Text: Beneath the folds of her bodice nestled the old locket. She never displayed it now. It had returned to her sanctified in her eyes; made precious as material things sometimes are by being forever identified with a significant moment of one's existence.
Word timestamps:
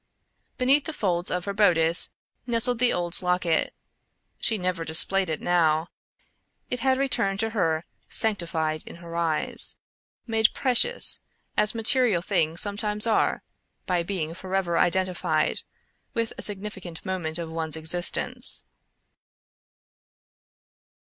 Beneath 0.57 0.85
the 0.85 0.93
folds 0.93 1.29
of 1.29 1.45
her 1.45 1.53
bodice 1.53 2.15
nestled 2.47 2.79
the 2.79 2.91
old 2.91 3.21
locket. 3.21 3.71
She 4.39 4.57
never 4.57 4.83
displayed 4.83 5.29
it 5.29 5.39
now. 5.41 5.89
It 6.71 6.79
had 6.79 6.97
returned 6.97 7.39
to 7.41 7.51
her 7.51 7.85
sanctified 8.07 8.81
in 8.87 8.95
her 8.95 9.15
eyes; 9.15 9.77
made 10.25 10.55
precious 10.55 11.21
as 11.55 11.75
material 11.75 12.23
things 12.23 12.61
sometimes 12.61 13.05
are 13.05 13.43
by 13.85 14.01
being 14.01 14.33
forever 14.33 14.79
identified 14.79 15.59
with 16.15 16.33
a 16.35 16.41
significant 16.41 17.05
moment 17.05 17.37
of 17.37 17.51
one's 17.51 17.77
existence. 17.77 18.65